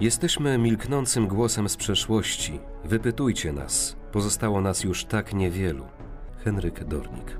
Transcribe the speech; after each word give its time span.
Jesteśmy 0.00 0.58
milknącym 0.58 1.26
głosem 1.26 1.68
z 1.68 1.76
przeszłości. 1.76 2.60
Wypytujcie 2.84 3.52
nas. 3.52 3.96
Pozostało 4.12 4.60
nas 4.60 4.84
już 4.84 5.04
tak 5.04 5.34
niewielu. 5.34 5.86
Henryk 6.44 6.84
Dornik. 6.84 7.38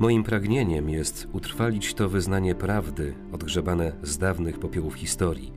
Moim 0.00 0.24
pragnieniem 0.24 0.90
jest 0.90 1.28
utrwalić 1.32 1.94
to 1.94 2.08
wyznanie 2.08 2.54
prawdy, 2.54 3.14
odgrzebane 3.32 3.92
z 4.02 4.18
dawnych 4.18 4.58
popiołów 4.58 4.94
historii, 4.94 5.52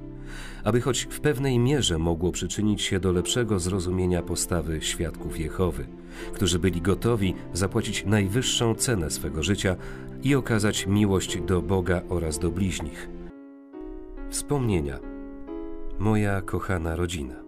aby 0.64 0.82
choć 0.82 1.08
w 1.10 1.20
pewnej 1.20 1.60
mierze 1.60 1.98
mogło 1.98 2.32
przyczynić 2.32 2.82
się 2.82 3.00
do 3.00 3.12
lepszego 3.12 3.60
zrozumienia 3.60 4.22
postawy 4.22 4.82
świadków 4.82 5.40
Jehowy, 5.40 5.88
którzy 6.34 6.60
byli 6.60 6.82
gotowi 6.82 7.36
zapłacić 7.54 8.06
najwyższą 8.06 8.76
cenę 8.76 9.12
swego 9.12 9.44
życia 9.44 9.76
i 10.24 10.36
okazać 10.36 10.88
miłość 10.88 11.42
do 11.42 11.62
Boga 11.62 12.02
oraz 12.10 12.40
do 12.40 12.52
bliźnich. 12.52 13.10
Wspomnienia. 14.30 15.00
Moja 16.00 16.42
kochana 16.42 16.96
rodzina. 16.96 17.43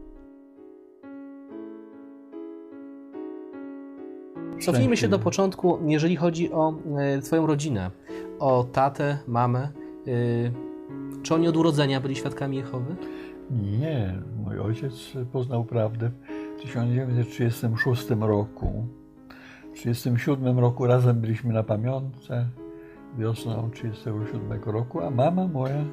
Cofnijmy 4.61 4.97
się 4.97 5.07
do 5.07 5.19
początku, 5.19 5.79
jeżeli 5.85 6.15
chodzi 6.15 6.51
o 6.51 6.73
e, 6.97 7.21
Twoją 7.21 7.47
rodzinę, 7.47 7.91
o 8.39 8.63
tatę, 8.63 9.17
mamę. 9.27 9.59
E, 9.59 9.71
czy 11.23 11.35
oni 11.35 11.47
od 11.47 11.57
urodzenia 11.57 12.01
byli 12.01 12.15
świadkami 12.15 12.57
Jehowy? 12.57 12.95
Nie, 13.51 14.21
mój 14.43 14.59
ojciec 14.59 14.93
poznał 15.31 15.65
prawdę 15.65 16.11
w 16.57 16.61
1936 16.61 18.09
roku. 18.19 18.87
W 19.61 19.77
1937 19.77 20.59
roku 20.59 20.87
razem 20.87 21.21
byliśmy 21.21 21.53
na 21.53 21.63
pamiątce 21.63 22.45
wiosną 23.17 23.69
1937 23.71 24.63
roku, 24.73 25.01
a 25.01 25.09
mama 25.09 25.47
moja 25.47 25.83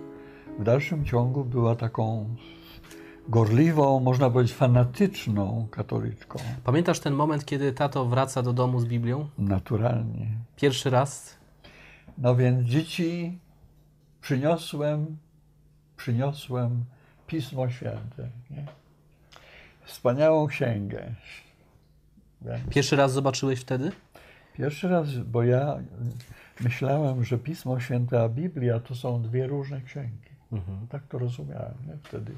w 0.59 0.65
dalszym 0.65 1.05
ciągu 1.05 1.45
była 1.45 1.75
taką 1.75 2.35
gorliwą, 3.29 4.01
można 4.01 4.31
powiedzieć 4.31 4.55
fanatyczną 4.55 5.69
katoliczką. 5.71 6.39
Pamiętasz 6.65 7.01
ten 7.01 7.15
moment, 7.15 7.45
kiedy 7.45 7.73
tato 7.73 8.05
wraca 8.05 8.43
do 8.43 8.53
domu 8.53 8.81
z 8.81 8.85
Biblią? 8.85 9.29
Naturalnie. 9.39 10.27
Pierwszy 10.57 10.91
raz? 10.91 11.37
No 12.19 12.37
więc 12.37 12.67
dzieci 12.67 13.39
przyniosłem, 14.21 15.17
przyniosłem 15.97 16.85
Pismo 17.27 17.71
Święte. 17.71 18.29
Nie? 18.51 18.67
Wspaniałą 19.85 20.47
księgę. 20.47 21.15
Więc 22.43 22.69
Pierwszy 22.69 22.97
raz 22.97 23.13
zobaczyłeś 23.13 23.61
wtedy? 23.61 23.93
Pierwszy 24.55 24.89
raz, 24.89 25.19
bo 25.19 25.43
ja 25.43 25.79
myślałem, 26.61 27.25
że 27.25 27.39
Pismo 27.39 27.81
Święte 27.81 28.23
a 28.23 28.29
Biblia 28.29 28.81
to 28.81 28.95
są 28.95 29.23
dwie 29.23 29.47
różne 29.47 29.81
księgi. 29.81 30.33
Tak 30.89 31.03
to 31.07 31.19
rozumiałem 31.19 31.75
nie? 31.87 31.97
wtedy. 32.03 32.33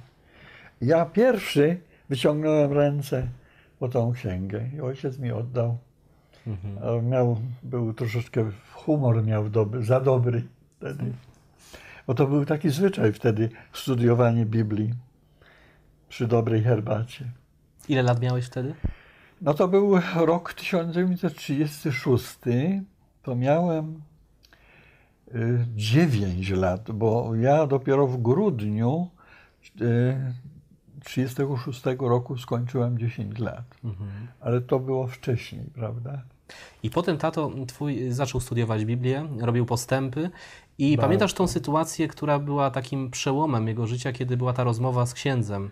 Ja 0.81 1.07
pierwszy 1.07 1.81
wyciągnąłem 2.09 2.73
ręce 2.73 3.29
po 3.79 3.89
tą 3.89 4.13
księgę 4.13 4.69
i 4.77 4.81
ojciec 4.81 5.19
mi 5.19 5.33
oddał. 5.33 5.79
A 6.83 7.03
Miał, 7.03 7.41
był 7.63 7.93
troszeczkę, 7.93 8.51
humor 8.73 9.25
miał 9.25 9.49
dobry, 9.49 9.85
za 9.85 10.01
dobry 10.01 10.43
wtedy. 10.77 11.05
Bo 12.07 12.15
to 12.15 12.27
był 12.27 12.45
taki 12.45 12.71
zwyczaj 12.71 13.13
wtedy, 13.13 13.49
studiowanie 13.73 14.47
Biblii 14.47 14.95
przy 16.09 16.27
dobrej 16.27 16.63
herbacie. 16.63 17.25
Ile 17.89 18.03
lat 18.03 18.21
miałeś 18.21 18.47
wtedy? 18.47 18.75
No 19.41 19.55
to 19.55 19.69
był 19.69 19.99
rok 20.17 20.55
1936. 20.55 22.39
To 23.23 23.37
miałem 23.37 24.03
9 25.75 26.51
lat, 26.51 26.91
bo 26.91 27.35
ja 27.35 27.67
dopiero 27.67 28.07
w 28.07 28.23
grudniu 28.23 29.09
1936 31.05 31.83
roku 32.01 32.39
skończyłem 32.39 32.99
10 32.99 33.39
lat. 33.39 33.65
Ale 34.41 34.61
to 34.61 34.79
było 34.79 35.07
wcześniej, 35.07 35.65
prawda? 35.75 36.23
I 36.83 36.91
potem 36.91 37.19
tato 37.19 37.51
twój 37.67 38.11
zaczął 38.13 38.41
studiować 38.41 38.85
Biblię, 38.85 39.29
robił 39.41 39.67
postępy. 39.67 40.31
I 40.79 40.97
Bardzo. 40.97 41.07
pamiętasz 41.07 41.35
tą 41.35 41.47
sytuację, 41.47 42.09
która 42.09 42.39
była 42.39 42.71
takim 42.71 43.11
przełomem 43.11 43.69
jego 43.69 43.87
życia, 43.87 44.13
kiedy 44.13 44.37
była 44.37 44.53
ta 44.53 44.65
rozmowa 44.65 45.07
z 45.07 45.15
księdzem? 45.15 45.71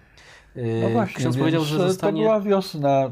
Yy, 0.56 0.80
No 0.82 0.88
właśnie, 0.90 1.14
Ksiądz 1.16 1.36
powiedział, 1.36 1.64
że 1.64 1.76
to 1.78 1.88
zostanie. 1.88 2.22
była 2.22 2.40
wiosna 2.40 3.10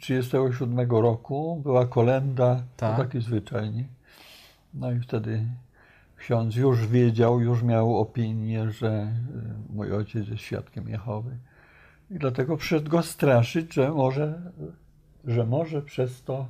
1937 0.00 0.90
roku, 0.90 1.60
była 1.62 1.86
kolenda, 1.86 2.62
Tak. 2.76 2.96
to 2.96 3.02
taki 3.02 3.20
zwyczaj, 3.20 3.70
nie? 3.70 3.84
No 4.74 4.92
i 4.92 5.00
wtedy 5.00 5.46
ksiądz 6.16 6.56
już 6.56 6.86
wiedział, 6.86 7.40
już 7.40 7.62
miał 7.62 7.96
opinię, 7.98 8.70
że 8.70 9.12
y, 9.70 9.72
mój 9.74 9.92
ojciec 9.92 10.28
jest 10.28 10.42
świadkiem 10.42 10.88
Jehowy. 10.88 11.36
I 12.10 12.18
dlatego 12.18 12.56
przyszedł 12.56 12.90
go 12.90 13.02
straszyć, 13.02 13.74
że 13.74 13.90
może, 13.90 14.40
że 15.24 15.46
może 15.46 15.82
przez 15.82 16.22
to 16.22 16.46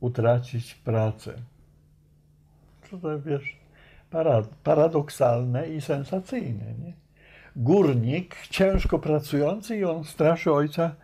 utracić 0.00 0.74
pracę. 0.74 1.34
Co 2.90 2.98
to 2.98 3.20
wiesz, 3.20 3.56
para, 4.10 4.42
paradoksalne 4.64 5.68
i 5.68 5.80
sensacyjne, 5.80 6.74
nie? 6.84 6.92
Górnik, 7.56 8.36
ciężko 8.50 8.98
pracujący 8.98 9.76
i 9.76 9.84
on 9.84 10.04
straszy 10.04 10.52
ojca, 10.52 10.94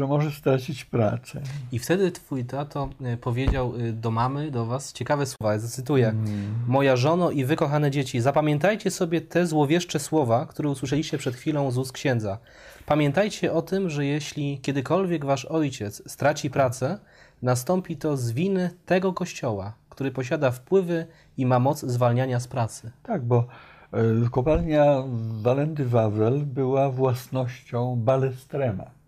że 0.00 0.06
może 0.06 0.30
stracić 0.30 0.84
pracę. 0.84 1.40
I 1.72 1.78
wtedy 1.78 2.12
twój 2.12 2.44
tato 2.44 2.88
y, 3.14 3.16
powiedział 3.16 3.76
y, 3.76 3.92
do 3.92 4.10
mamy, 4.10 4.50
do 4.50 4.66
was 4.66 4.92
ciekawe 4.92 5.26
słowa, 5.26 5.52
ja 5.52 5.58
zacytuję. 5.58 6.08
Mm. 6.08 6.54
Moja 6.66 6.96
żono 6.96 7.30
i 7.30 7.44
wy, 7.44 7.56
kochane 7.56 7.90
dzieci, 7.90 8.20
zapamiętajcie 8.20 8.90
sobie 8.90 9.20
te 9.20 9.46
złowieszcze 9.46 9.98
słowa, 9.98 10.46
które 10.46 10.68
usłyszeliście 10.68 11.18
przed 11.18 11.34
chwilą 11.34 11.70
z 11.70 11.78
ust 11.78 11.92
księdza. 11.92 12.38
Pamiętajcie 12.86 13.52
o 13.52 13.62
tym, 13.62 13.90
że 13.90 14.06
jeśli 14.06 14.58
kiedykolwiek 14.58 15.24
wasz 15.24 15.44
ojciec 15.44 16.10
straci 16.10 16.50
pracę, 16.50 16.98
nastąpi 17.42 17.96
to 17.96 18.16
z 18.16 18.30
winy 18.30 18.70
tego 18.86 19.12
kościoła, 19.12 19.72
który 19.88 20.10
posiada 20.10 20.50
wpływy 20.50 21.06
i 21.36 21.46
ma 21.46 21.58
moc 21.58 21.80
zwalniania 21.80 22.40
z 22.40 22.48
pracy. 22.48 22.90
Tak, 23.02 23.24
bo 23.24 23.46
e, 23.92 24.28
kopalnia 24.30 25.02
Walenty 25.42 25.84
Wawel 25.84 26.46
była 26.46 26.90
własnością 26.90 27.96
Balestrema. 27.96 28.99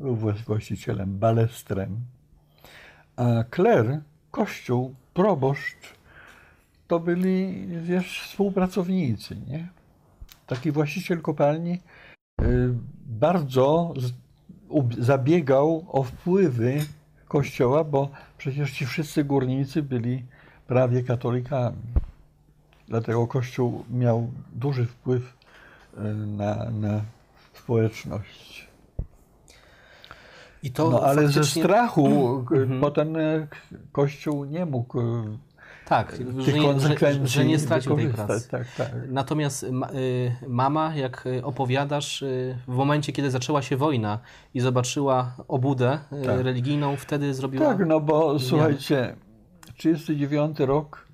Był 0.00 0.16
właścicielem 0.46 1.18
Balestrem. 1.18 2.00
A 3.16 3.44
kler, 3.50 4.00
kościół, 4.30 4.94
proboszcz, 5.14 5.94
to 6.88 7.00
byli, 7.00 7.66
wiesz, 7.82 8.20
współpracownicy, 8.20 9.36
nie? 9.36 9.68
Taki 10.46 10.72
właściciel 10.72 11.20
kopalni 11.20 11.72
e, 11.72 12.44
bardzo 13.06 13.94
zabiegał 14.98 15.86
o 15.88 16.02
wpływy 16.02 16.84
kościoła, 17.28 17.84
bo 17.84 18.10
przecież 18.38 18.72
ci 18.72 18.86
wszyscy 18.86 19.24
górnicy 19.24 19.82
byli 19.82 20.24
prawie 20.66 21.02
katolikami. 21.02 21.82
Dlatego 22.88 23.26
Kościół 23.26 23.84
miał 23.90 24.30
duży 24.52 24.86
wpływ 24.86 25.36
e, 25.96 26.02
na, 26.14 26.70
na 26.70 27.00
społeczność. 27.54 28.69
I 30.62 30.70
to 30.70 30.90
No 30.90 31.00
ale 31.02 31.28
ze 31.28 31.34
faktycznie- 31.34 31.62
strachu 31.62 32.06
e, 32.52 32.56
Mhm. 32.56 32.80
potem 32.80 33.16
e, 33.16 33.46
Kościół 33.92 34.44
nie 34.44 34.66
mógł 34.66 35.00
e, 35.00 35.24
tak, 35.86 36.16
że, 36.38 36.52
nie- 36.52 36.80
że, 36.80 37.26
że 37.26 37.44
nie 37.44 37.58
stracił 37.58 37.96
tej 37.96 38.08
pracy. 38.08 38.48
Tak, 38.50 38.66
tak. 38.76 38.90
Natomiast 39.08 39.62
y, 39.62 39.70
mama, 40.48 40.96
jak 40.96 41.24
opowiadasz, 41.42 42.22
y, 42.22 42.58
w 42.68 42.74
momencie, 42.74 43.12
kiedy 43.12 43.30
zaczęła 43.30 43.62
się 43.62 43.76
wojna 43.76 44.18
i 44.54 44.60
zobaczyła 44.60 45.34
obudę 45.48 45.98
y, 46.12 46.26
Tak. 46.26 46.40
religijną, 46.40 46.96
wtedy 46.96 47.34
zrobiła. 47.34 47.66
Tak, 47.66 47.86
no 47.86 48.00
bo 48.00 48.38
słuchajcie, 48.38 49.14
39 49.76 50.60
rok 50.60 51.06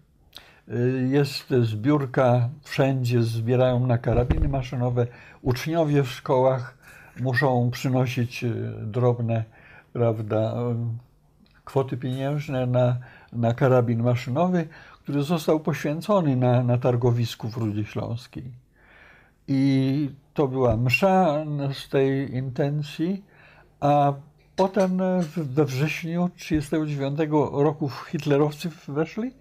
jest 1.10 1.50
zbiórka 1.62 2.49
wszędzie, 2.62 3.22
zbierają 3.22 3.87
na 3.87 3.99
karabiny 3.99 4.49
maszynowe. 4.49 5.06
Uczniowie 5.42 6.02
w 6.02 6.10
szkołach 6.10 6.75
muszą 7.20 7.70
przynosić 7.70 8.44
y, 8.44 8.72
drobne, 8.82 9.44
prawda, 9.92 10.54
y, 10.54 11.64
kwoty 11.64 11.96
pieniężne 11.96 12.66
na, 12.66 12.96
na 13.32 13.54
karabin 13.54 14.02
maszynowy, 14.02 14.68
który 15.02 15.22
został 15.22 15.60
poświęcony 15.60 16.36
na, 16.36 16.62
na 16.62 16.78
targowisku 16.78 17.48
w 17.48 17.56
Rudzie 17.56 17.84
Śląskiej. 17.84 18.52
I 19.48 20.10
to 20.34 20.48
była 20.48 20.76
msza 20.76 21.44
z 21.72 21.88
tej 21.88 22.34
intencji, 22.34 23.24
a 23.80 24.12
Potem 24.56 25.00
e, 25.00 25.22
we 25.36 25.64
wrześniu 25.64 26.30
1939 26.38 27.30
roku 27.52 27.88
hitlerowcy 27.88 28.70
weszli 28.88 29.32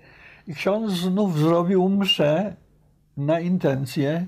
i 0.48 0.56
ksiądz 0.56 0.94
znów 0.94 1.38
zrobił 1.38 1.90
mszę 1.90 2.56
na 3.18 3.40
intencję 3.40 4.10
e, 4.10 4.28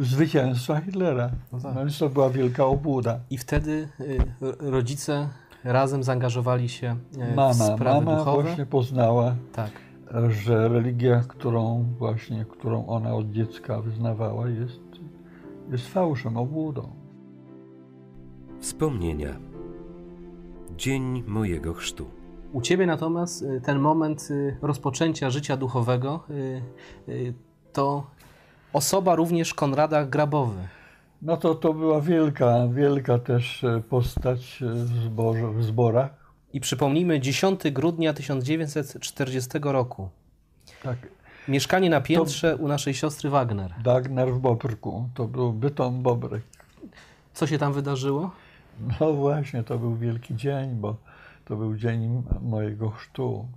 zwycięstwa 0.00 0.80
Hitlera. 0.80 1.30
No 1.52 1.60
tak. 1.60 1.74
No 1.74 1.80
więc 1.80 1.98
to 1.98 2.08
była 2.08 2.30
wielka 2.30 2.66
obłuda. 2.66 3.20
I 3.30 3.38
wtedy 3.38 3.88
y, 4.00 4.18
rodzice 4.60 5.28
razem 5.64 6.02
zaangażowali 6.02 6.68
się 6.68 6.96
y, 7.16 7.32
w 7.32 7.36
Mama, 7.36 7.54
sprawy 7.54 8.04
mama 8.06 8.18
duchowe. 8.18 8.42
właśnie 8.42 8.66
poznała, 8.66 9.34
Tak. 9.52 9.70
że 10.28 10.68
religia, 10.68 11.22
którą 11.28 11.84
właśnie, 11.98 12.44
którą 12.44 12.86
ona 12.86 13.14
od 13.14 13.30
dziecka 13.30 13.80
wyznawała, 13.80 14.48
jest, 14.48 14.80
jest 15.70 15.88
fałszem, 15.88 16.36
obłudą. 16.36 16.88
Wspomnienia. 18.60 19.30
Dzień 20.76 21.22
mojego 21.26 21.74
chrztu. 21.74 22.06
U 22.52 22.60
Ciebie 22.60 22.86
natomiast 22.86 23.42
y, 23.42 23.60
ten 23.64 23.78
moment 23.78 24.28
rozpoczęcia 24.62 25.30
życia 25.30 25.56
duchowego 25.56 26.20
to 27.72 28.06
osoba 28.72 29.14
również 29.14 29.54
Konrada 29.54 30.04
Grabowy. 30.04 30.68
No 31.22 31.36
to, 31.36 31.54
to 31.54 31.74
była 31.74 32.00
wielka, 32.00 32.68
wielka 32.68 33.18
też 33.18 33.64
e, 33.64 33.80
postać 33.80 34.62
e, 34.62 34.66
w, 34.66 35.04
zborze, 35.04 35.52
w 35.52 35.64
zborach. 35.64 36.10
I 36.52 36.60
przypomnijmy, 36.60 37.20
10 37.20 37.60
grudnia 37.72 38.12
1940 38.12 39.50
roku. 39.62 40.08
Tak, 40.82 40.96
Mieszkanie 41.48 41.90
na 41.90 42.00
piętrze 42.00 42.56
u 42.56 42.68
naszej 42.68 42.94
siostry 42.94 43.30
Wagner. 43.30 43.74
Dagner 43.84 44.32
w 44.32 44.38
Bobrku, 44.38 45.08
to 45.14 45.24
był 45.24 45.52
Bytom 45.52 46.02
Bobrek. 46.02 46.42
Co 47.34 47.46
się 47.46 47.58
tam 47.58 47.72
wydarzyło? 47.72 48.30
No 49.00 49.12
właśnie, 49.12 49.62
to 49.62 49.78
był 49.78 49.96
wielki 49.96 50.36
dzień, 50.36 50.70
bo 50.70 50.96
to 51.44 51.56
był 51.56 51.76
dzień 51.76 52.22
mojego 52.42 52.90
chrztu. 52.90 53.48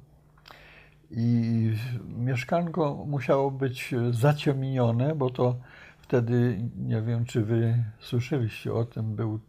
I 1.11 1.71
mieszkanko 2.17 3.05
musiało 3.07 3.51
być 3.51 3.95
zaciemnione, 4.11 5.15
bo 5.15 5.29
to 5.29 5.55
wtedy, 5.99 6.59
nie 6.77 7.01
wiem 7.01 7.25
czy 7.25 7.43
wy 7.43 7.83
słyszeliście 7.99 8.73
o 8.73 8.85
tym, 8.85 9.15
był 9.15 9.39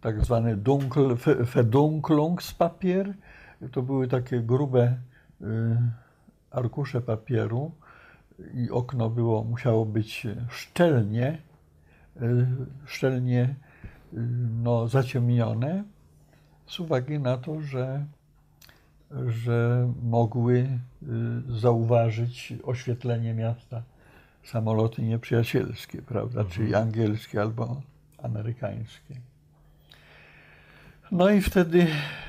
tak 0.00 0.24
zwany 0.24 0.56
dunkel, 0.56 1.16
Verdunklungspapier. 1.54 3.14
To 3.72 3.82
były 3.82 4.08
takie 4.08 4.40
grube 4.40 4.96
y, 5.40 5.46
arkusze 6.50 7.00
papieru 7.00 7.72
i 8.54 8.70
okno 8.70 9.10
było, 9.10 9.44
musiało 9.44 9.86
być 9.86 10.26
szczelnie, 10.48 11.38
y, 12.22 12.46
szczelnie 12.86 13.42
y, 13.42 14.16
no, 14.62 14.88
zaciemnione 14.88 15.84
z 16.66 16.80
uwagi 16.80 17.18
na 17.18 17.36
to, 17.36 17.60
że, 17.60 18.06
że 19.26 19.90
mogły 20.02 20.58
y, 20.58 21.58
zauważyć 21.60 22.54
oświetlenie 22.62 23.34
miasta 23.34 23.82
samoloty 24.44 25.02
nieprzyjacielskie, 25.02 26.02
prawda, 26.02 26.44
czyli 26.44 26.74
angielskie 26.74 27.40
albo 27.40 27.82
amerykańskie. 28.18 29.20
No 31.12 31.30
i 31.30 31.40
wtedy 31.40 31.86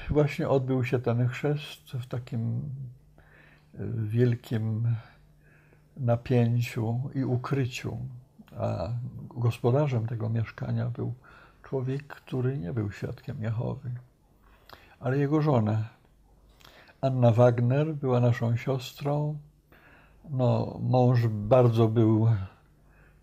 właśnie 0.10 0.50
odbył 0.50 0.86
się 0.86 1.00
ten 1.00 1.28
chrzest 1.28 1.92
w 1.92 2.08
takim 2.08 2.62
y, 3.80 3.88
wielkim 4.08 4.96
napięciu 5.98 7.00
i 7.16 7.24
ukryciu. 7.24 7.98
A 8.58 8.90
gospodarzem 9.30 10.08
tego 10.08 10.30
mieszkania 10.30 10.90
był 10.90 11.14
człowiek, 11.64 12.08
który 12.08 12.58
nie 12.58 12.74
był 12.74 12.92
świadkiem 12.92 13.44
Jehowy, 13.44 13.92
ale 15.00 15.18
jego 15.18 15.42
żona. 15.42 15.95
Anna 17.06 17.32
Wagner 17.32 17.94
była 17.94 18.20
naszą 18.20 18.58
siostrą. 18.58 19.38
No, 20.30 20.80
mąż 20.82 21.28
bardzo 21.28 21.88
był 21.88 22.28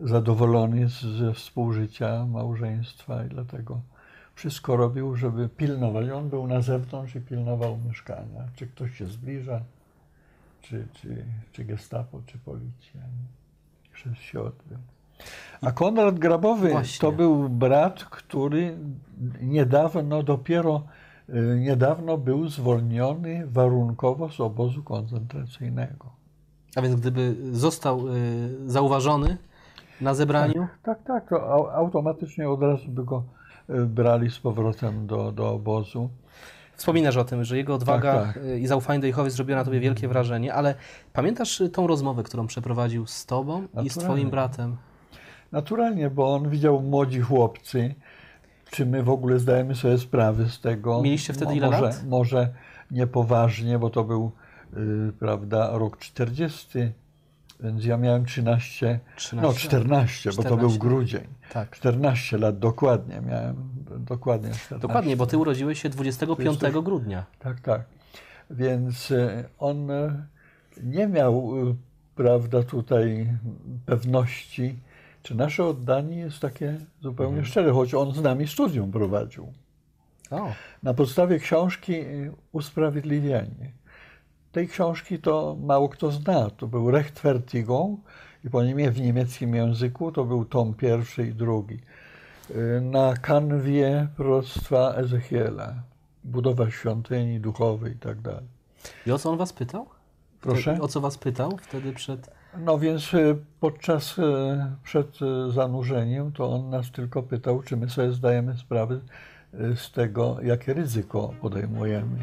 zadowolony 0.00 0.88
ze 0.88 1.34
współżycia, 1.34 2.26
małżeństwa 2.26 3.24
i 3.24 3.28
dlatego 3.28 3.80
wszystko 4.34 4.76
robił, 4.76 5.16
żeby 5.16 5.48
pilnować. 5.48 6.08
On 6.10 6.28
był 6.28 6.46
na 6.46 6.60
zewnątrz 6.60 7.14
i 7.14 7.20
pilnował 7.20 7.78
mieszkania. 7.88 8.48
Czy 8.56 8.66
ktoś 8.66 8.98
się 8.98 9.06
zbliża, 9.06 9.60
czy, 10.62 10.86
czy, 10.92 11.24
czy 11.52 11.64
gestapo, 11.64 12.20
czy 12.26 12.38
policja. 12.38 13.00
Chrzest 13.90 14.20
się 14.20 14.40
odbył. 14.40 14.78
A 15.60 15.72
Konrad 15.72 16.18
Grabowy 16.18 16.70
Właśnie. 16.70 17.00
to 17.00 17.12
był 17.12 17.48
brat, 17.48 18.04
który 18.04 18.76
niedawno, 19.40 20.22
dopiero 20.22 20.82
niedawno 21.58 22.18
był 22.18 22.48
zwolniony 22.48 23.42
warunkowo 23.46 24.28
z 24.30 24.40
obozu 24.40 24.82
koncentracyjnego. 24.82 26.12
A 26.76 26.82
więc 26.82 26.94
gdyby 27.00 27.36
został 27.52 28.08
y, 28.08 28.70
zauważony 28.70 29.36
na 30.00 30.14
zebraniu, 30.14 30.66
Tak, 30.82 31.02
tak, 31.02 31.28
to 31.28 31.36
au- 31.36 31.70
automatycznie 31.74 32.50
od 32.50 32.62
razu 32.62 32.88
by 32.88 33.04
go 33.04 33.22
y, 33.70 33.86
brali 33.86 34.30
z 34.30 34.38
powrotem 34.38 35.06
do, 35.06 35.32
do 35.32 35.50
obozu. 35.50 36.08
wspominasz 36.76 37.16
o 37.16 37.24
tym, 37.24 37.44
że 37.44 37.56
jego 37.56 37.74
odwaga 37.74 38.12
Tak, 38.14 38.34
tak. 38.34 38.44
y, 38.44 38.58
i 38.60 38.66
zaufanie 38.66 39.00
do 39.00 39.06
Jehowy 39.06 39.30
zrobiło 39.30 39.58
na 39.58 39.64
tobie 39.64 39.80
wielkie 39.80 40.08
wrażenie, 40.08 40.54
ale 40.54 40.74
pamiętasz 41.12 41.60
y, 41.60 41.68
tą 41.68 41.86
rozmowę, 41.86 42.22
którą 42.22 42.46
przeprowadził 42.46 43.06
z 43.06 43.26
tobą 43.26 43.62
i 43.62 43.66
z 43.66 43.74
Naturalnie. 43.74 44.00
twoim 44.04 44.30
bratem? 44.30 44.76
Naturalnie, 45.52 46.10
bo 46.10 46.34
on 46.34 46.48
widział 46.50 46.82
młodzi 46.82 47.20
chłopcy, 47.20 47.94
czy 48.72 48.86
my 48.86 49.02
w 49.02 49.10
ogóle 49.10 49.38
zdajemy 49.38 49.74
sobie 49.74 49.98
sprawę 49.98 50.48
z 50.48 50.60
tego. 50.60 51.02
Mieliście 51.02 51.32
wtedy 51.32 51.54
ile 51.54 51.66
może, 51.66 51.82
lat? 51.82 52.04
Może 52.08 52.48
niepoważnie, 52.90 53.78
bo 53.78 53.90
to 53.90 54.04
był, 54.04 54.32
y, 54.76 55.12
prawda, 55.18 55.70
rok 55.72 55.98
40, 55.98 56.92
więc 57.60 57.84
ja 57.84 57.96
miałem 57.96 58.24
13, 58.24 59.00
13 59.16 59.36
no 59.36 59.48
lat. 59.48 59.56
14, 59.56 60.30
bo 60.30 60.36
to 60.36 60.42
14. 60.42 60.68
był 60.68 60.88
grudzień. 60.88 61.24
Tak. 61.52 61.70
14 61.70 62.38
lat 62.38 62.58
dokładnie 62.58 63.20
miałem, 63.20 63.56
dokładnie 63.98 64.50
14. 64.50 64.78
Dokładnie, 64.78 65.16
bo 65.16 65.26
ty 65.26 65.38
urodziłeś 65.38 65.82
się 65.82 65.88
25 65.88 66.62
Jesteś- 66.62 66.84
grudnia. 66.84 67.24
Tak, 67.38 67.60
tak. 67.60 67.82
Więc 68.50 69.10
e, 69.10 69.44
on 69.58 69.90
e, 69.90 70.26
nie 70.82 71.06
miał, 71.06 71.52
e, 71.70 71.74
prawda, 72.14 72.62
tutaj 72.62 73.38
pewności, 73.86 74.78
czy 75.22 75.34
nasze 75.34 75.64
oddanie 75.64 76.16
jest 76.16 76.38
takie 76.40 76.78
zupełnie 77.00 77.32
Mhm. 77.38 77.46
szczere, 77.46 77.72
choć 77.72 77.94
on 77.94 78.12
z 78.14 78.22
nami 78.22 78.48
studium 78.48 78.92
prowadził. 78.92 79.52
O, 80.30 80.52
Na 80.82 80.94
podstawie 80.94 81.38
książki 81.38 81.94
e, 81.96 82.04
Usprawiedliwienie. 82.52 83.72
Tej 84.52 84.68
książki 84.68 85.18
to 85.18 85.56
mało 85.60 85.88
kto 85.88 86.10
zna. 86.10 86.50
To 86.50 86.66
był 86.66 86.90
Rechtfertigung 86.90 88.00
i 88.44 88.50
po 88.50 88.64
niemie 88.64 88.90
w 88.90 89.00
niemieckim 89.00 89.54
języku 89.54 90.12
to 90.12 90.24
był 90.24 90.44
tom 90.44 90.74
pierwszy 90.74 91.26
i 91.26 91.34
drugi. 91.34 91.78
E, 92.50 92.80
Na 92.80 93.14
kanwie 93.16 94.08
proroctwa 94.16 94.94
Ezechiela. 94.94 95.74
Budowa 96.24 96.70
świątyni 96.70 97.40
duchowej 97.40 97.92
i 97.92 97.96
tak 97.98 98.20
dalej. 98.20 98.46
i 99.06 99.12
o 99.12 99.18
co 99.18 99.30
on 99.30 99.38
was 99.38 99.52
pytał? 99.52 99.86
Proszę? 100.40 100.78
O 100.80 100.88
co 100.88 101.00
was 101.00 101.18
pytał 101.18 101.58
wtedy 101.62 101.92
przed... 101.92 102.30
No 102.58 102.78
więc 102.78 103.14
e, 103.14 103.36
podczas, 103.60 104.18
e, 104.18 104.76
przed 104.84 105.18
e, 105.22 105.50
zanurzeniem, 105.52 106.32
to 106.32 106.50
on 106.54 106.70
nas 106.70 106.90
tylko 106.90 107.22
pytał, 107.22 107.62
czy 107.62 107.76
my 107.76 107.90
sobie 107.90 108.12
zdajemy 108.12 108.56
sprawę 108.56 109.00
z 109.74 109.92
tego, 109.92 110.36
jakie 110.42 110.74
ryzyko 110.74 111.34
podejmujemy. 111.40 112.18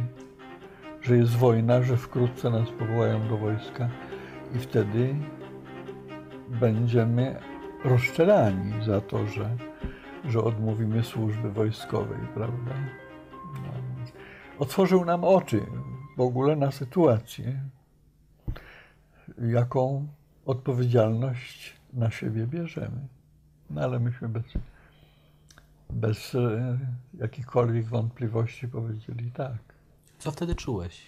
Że 1.01 1.17
jest 1.17 1.35
wojna, 1.35 1.81
że 1.81 1.97
wkrótce 1.97 2.49
nas 2.49 2.69
powołają 2.79 3.27
do 3.27 3.37
wojska 3.37 3.89
i 4.55 4.59
wtedy 4.59 5.15
będziemy 6.49 7.35
rozstrzelani 7.83 8.85
za 8.85 9.01
to, 9.01 9.27
że, 9.27 9.57
że 10.25 10.43
odmówimy 10.43 11.03
służby 11.03 11.51
wojskowej, 11.51 12.19
prawda? 12.33 12.71
No, 13.53 13.71
otworzył 14.59 15.05
nam 15.05 15.23
oczy 15.23 15.61
w 16.17 16.21
ogóle 16.21 16.55
na 16.55 16.71
sytuację, 16.71 17.61
jaką 19.41 20.07
odpowiedzialność 20.49 21.73
na 21.93 22.11
siebie 22.11 22.47
bierzemy. 22.47 23.01
No 23.69 23.81
ale 23.81 23.99
myśmy 23.99 24.29
bez, 24.29 24.43
bez 25.89 26.35
e, 26.35 26.77
jakichkolwiek 27.19 27.85
wątpliwości 27.85 28.67
powiedzieli 28.67 29.31
tak. 29.31 29.57
Co 30.19 30.31
wtedy 30.31 30.55
czułeś? 30.55 31.01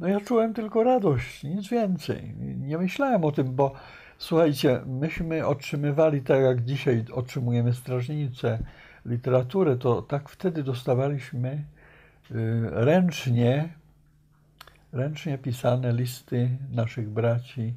No 0.00 0.08
ja 0.08 0.20
czułem 0.20 0.54
tylko 0.54 0.82
radość, 0.84 1.44
nic 1.44 1.68
więcej. 1.68 2.34
Nie 2.38 2.78
myślałem 2.78 3.24
o 3.24 3.32
tym, 3.32 3.54
bo 3.54 3.72
słuchajcie, 4.18 4.80
myśmy 4.86 5.46
otrzymywali, 5.46 6.22
tak 6.22 6.42
jak 6.42 6.64
dzisiaj 6.64 7.04
otrzymujemy 7.12 7.74
strażnicę, 7.74 8.58
literaturę, 9.06 9.76
to 9.76 10.02
tak 10.02 10.28
wtedy 10.28 10.62
dostawaliśmy 10.62 11.50
y, 11.50 11.64
ręcznie, 12.70 13.68
ręcznie 14.92 15.38
pisane 15.38 15.92
listy 15.92 16.50
naszych 16.72 17.08
braci, 17.10 17.74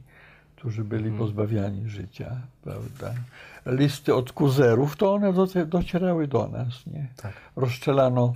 którzy 0.57 0.83
byli 0.83 1.11
pozbawiani 1.11 1.89
życia, 1.89 2.41
prawda? 2.61 3.13
Listy 3.65 4.15
od 4.15 4.31
kuzerów, 4.31 4.95
to 4.95 5.13
one 5.13 5.33
docierały 5.65 6.27
do 6.27 6.47
nas, 6.47 6.87
nie? 6.87 7.07
Tak. 7.15 7.33
Rozstrzelano 7.55 8.33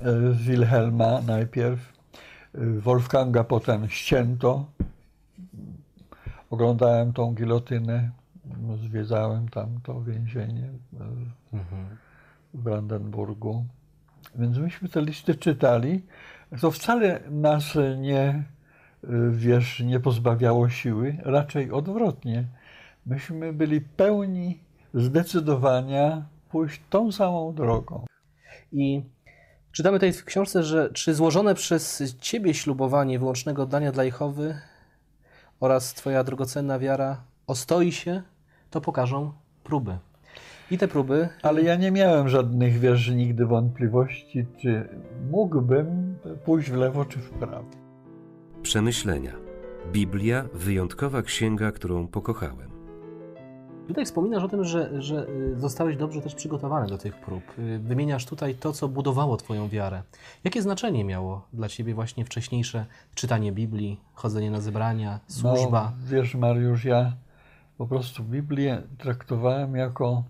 e, 0.00 0.32
Wilhelma 0.32 1.20
najpierw, 1.20 1.92
e, 2.54 2.66
Wolfganga 2.80 3.44
potem 3.44 3.88
ścięto. 3.88 4.66
Oglądałem 6.50 7.12
tą 7.12 7.34
gilotynę, 7.34 8.10
zwiedzałem 8.84 9.48
tam 9.48 9.80
to 9.82 10.02
więzienie 10.02 10.70
e, 11.52 11.58
w 12.54 12.62
Brandenburgu. 12.62 13.64
Więc 14.34 14.58
myśmy 14.58 14.88
te 14.88 15.02
listy 15.02 15.34
czytali. 15.34 16.02
To 16.60 16.70
wcale 16.70 17.20
nas 17.30 17.78
nie, 17.98 18.44
wiesz, 19.30 19.80
nie 19.80 20.00
pozbawiało 20.00 20.68
siły, 20.68 21.16
raczej 21.22 21.72
odwrotnie. 21.72 22.44
Myśmy 23.06 23.52
byli 23.52 23.80
pełni 23.80 24.58
zdecydowania 24.94 26.26
pójść 26.50 26.80
tą 26.90 27.12
samą 27.12 27.54
drogą. 27.54 28.04
I 28.72 29.02
czytamy 29.72 29.96
tutaj 29.96 30.12
w 30.12 30.24
książce, 30.24 30.62
że 30.62 30.90
czy 30.92 31.14
złożone 31.14 31.54
przez 31.54 32.02
Ciebie 32.20 32.54
ślubowanie 32.54 33.18
wyłącznego 33.18 33.62
oddania 33.62 33.92
dla 33.92 34.04
Jehowy 34.04 34.58
oraz 35.60 35.94
Twoja 35.94 36.24
drogocenna 36.24 36.78
wiara 36.78 37.22
ostoi 37.46 37.92
się, 37.92 38.22
to 38.70 38.80
pokażą 38.80 39.32
próby. 39.64 39.98
I 40.70 40.78
te 40.78 40.88
próby, 40.88 41.28
Ale 41.42 41.62
ja 41.62 41.76
nie 41.76 41.90
miałem 41.90 42.28
żadnych, 42.28 42.78
wiesz, 42.78 43.10
nigdy 43.10 43.46
wątpliwości, 43.46 44.46
czy 44.62 44.88
mógłbym 45.30 46.18
pójść 46.44 46.70
w 46.70 46.74
lewo 46.74 47.04
czy 47.04 47.18
w 47.18 47.30
prawo. 47.30 47.85
Przemyślenia. 48.66 49.32
Biblia 49.92 50.44
wyjątkowa 50.54 51.22
księga, 51.22 51.72
którą 51.72 52.08
pokochałem. 52.08 52.70
Tutaj 53.88 54.04
wspominasz 54.04 54.44
o 54.44 54.48
tym, 54.48 54.64
że, 54.64 55.02
że 55.02 55.28
y, 55.28 55.60
zostałeś 55.60 55.96
dobrze 55.96 56.20
też 56.20 56.34
przygotowany 56.34 56.86
do 56.86 56.98
tych 56.98 57.20
prób. 57.20 57.42
Y, 57.58 57.78
Wymieniasz 57.78 58.26
tutaj 58.26 58.54
to, 58.54 58.72
co 58.72 58.88
budowało 58.88 59.36
Twoją 59.36 59.68
wiarę. 59.68 60.02
Jakie 60.44 60.62
znaczenie 60.62 61.04
miało 61.04 61.46
dla 61.52 61.68
Ciebie 61.68 61.94
właśnie 61.94 62.24
wcześniejsze 62.24 62.86
czytanie 63.14 63.52
Biblii, 63.52 64.00
chodzenie 64.14 64.50
na 64.50 64.60
zebrania, 64.60 65.20
służba? 65.26 65.92
No, 66.00 66.16
wiesz, 66.16 66.34
Mariusz, 66.34 66.84
ja 66.84 67.12
po 67.78 67.86
prostu 67.86 68.24
Biblię 68.24 68.82
traktowałem 68.98 69.76
jako, 69.76 70.24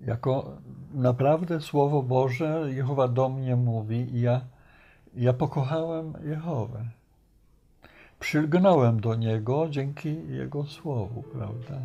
jako 0.00 0.56
naprawdę 0.94 1.60
Słowo 1.60 2.02
Boże. 2.02 2.64
Jehowa 2.74 3.08
do 3.08 3.28
mnie 3.28 3.56
mówi 3.56 4.16
i 4.16 4.20
ja, 4.20 4.40
ja 5.14 5.32
pokochałem 5.32 6.12
Jehowę. 6.24 6.96
Przylgnąłem 8.20 9.00
do 9.00 9.14
Niego 9.14 9.66
dzięki 9.70 10.28
Jego 10.28 10.64
Słowu, 10.64 11.22
prawda? 11.22 11.80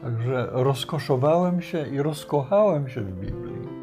Także 0.00 0.48
rozkoszowałem 0.52 1.62
się 1.62 1.88
i 1.88 2.02
rozkochałem 2.02 2.88
się 2.88 3.00
w 3.00 3.20
Biblii. 3.20 3.80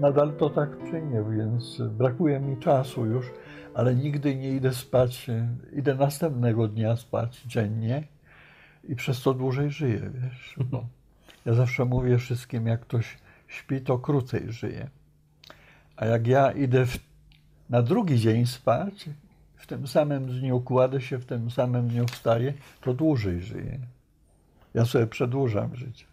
Nadal 0.00 0.32
to 0.32 0.50
tak 0.50 0.70
czynię, 0.90 1.24
więc 1.30 1.82
brakuje 1.90 2.40
mi 2.40 2.56
czasu 2.56 3.06
już, 3.06 3.26
ale 3.74 3.94
nigdy 3.94 4.36
nie 4.36 4.50
idę 4.50 4.74
spać. 4.74 5.30
Idę 5.72 5.94
następnego 5.94 6.68
dnia 6.68 6.96
spać 6.96 7.42
dziennie 7.42 8.04
i 8.88 8.96
przez 8.96 9.22
to 9.22 9.34
dłużej 9.34 9.70
żyję, 9.70 10.10
wiesz. 10.14 10.56
Bo 10.70 10.84
ja 11.44 11.54
zawsze 11.54 11.84
mówię 11.84 12.18
wszystkim, 12.18 12.66
jak 12.66 12.80
ktoś 12.80 13.18
śpi, 13.48 13.80
to 13.80 13.98
krócej 13.98 14.52
żyje. 14.52 14.88
A 15.96 16.06
jak 16.06 16.26
ja 16.26 16.52
idę 16.52 16.86
w, 16.86 16.98
na 17.70 17.82
drugi 17.82 18.18
dzień 18.18 18.46
spać, 18.46 19.08
w 19.56 19.66
tym 19.66 19.86
samym 19.86 20.26
dniu 20.26 20.60
kładę 20.60 21.00
się, 21.00 21.18
w 21.18 21.26
tym 21.26 21.50
samym 21.50 21.88
dniu 21.88 22.06
wstaję, 22.06 22.52
to 22.80 22.94
dłużej 22.94 23.42
żyję. 23.42 23.78
Ja 24.74 24.84
sobie 24.84 25.06
przedłużam 25.06 25.76
życie. 25.76 26.04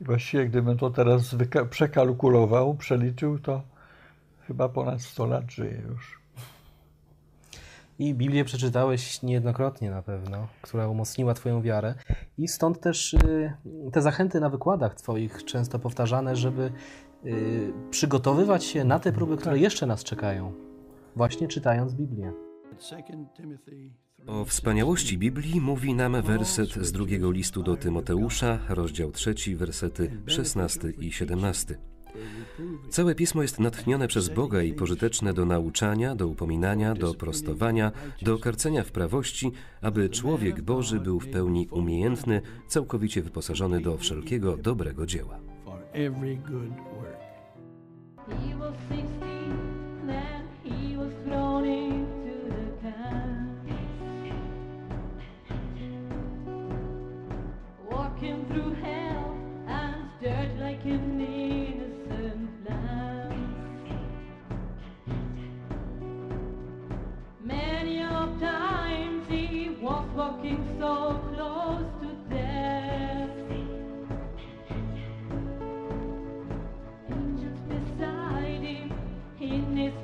I 0.00 0.04
właściwie 0.04 0.46
gdybym 0.46 0.78
to 0.78 0.90
teraz 0.90 1.36
przekalkulował, 1.70 2.74
przeliczył, 2.74 3.38
to 3.38 3.62
chyba 4.46 4.68
ponad 4.68 5.02
100 5.02 5.26
lat 5.26 5.50
żyję 5.50 5.82
już. 5.88 6.24
I 7.98 8.14
Biblię 8.14 8.44
przeczytałeś 8.44 9.22
niejednokrotnie 9.22 9.90
na 9.90 10.02
pewno, 10.02 10.46
która 10.62 10.88
umocniła 10.88 11.34
Twoją 11.34 11.62
wiarę. 11.62 11.94
I 12.38 12.48
stąd 12.48 12.80
też 12.80 13.14
y, 13.14 13.52
te 13.92 14.02
zachęty 14.02 14.40
na 14.40 14.50
wykładach 14.50 14.94
Twoich 14.94 15.44
często 15.44 15.78
powtarzane, 15.78 16.36
żeby 16.36 16.72
przygotowywać 17.90 18.64
się 18.64 18.84
na 18.84 18.98
te 18.98 19.12
próby, 19.12 19.36
które 19.36 19.58
jeszcze 19.58 19.86
nas 19.86 20.04
czekają, 20.04 20.52
właśnie 21.16 21.48
czytając 21.48 21.94
Biblię. 21.94 22.32
O 24.26 24.44
wspaniałości 24.44 25.18
Biblii 25.18 25.60
mówi 25.60 25.94
nam 25.94 26.22
werset 26.22 26.74
z 26.74 26.92
drugiego 26.92 27.30
listu 27.30 27.62
do 27.62 27.76
Tymoteusza, 27.76 28.58
rozdział 28.68 29.10
3, 29.10 29.34
wersety 29.56 30.10
16 30.26 30.90
i 30.98 31.12
17. 31.12 31.78
Całe 32.90 33.14
pismo 33.14 33.42
jest 33.42 33.60
natchnione 33.60 34.08
przez 34.08 34.28
Boga 34.28 34.62
i 34.62 34.72
pożyteczne 34.72 35.34
do 35.34 35.44
nauczania, 35.44 36.14
do 36.14 36.28
upominania, 36.28 36.94
do 36.94 37.14
prostowania, 37.14 37.92
do 38.22 38.38
karcenia 38.38 38.82
w 38.84 38.92
prawości, 38.92 39.52
aby 39.82 40.08
człowiek 40.08 40.62
Boży 40.62 41.00
był 41.00 41.20
w 41.20 41.28
pełni 41.28 41.68
umiejętny, 41.68 42.42
całkowicie 42.68 43.22
wyposażony 43.22 43.80
do 43.80 43.98
wszelkiego 43.98 44.56
dobrego 44.56 45.06
dzieła. 45.06 45.40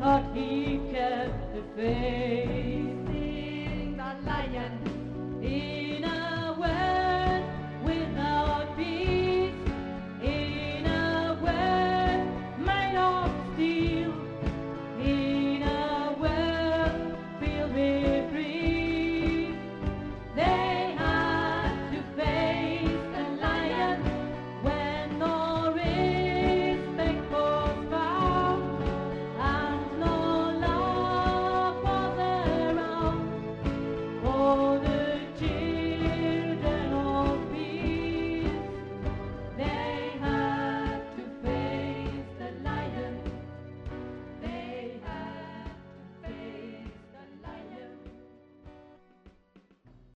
thought 0.00 0.25
he 0.35 0.80
kept 0.90 1.54
the 1.54 1.62
faith. 1.76 2.69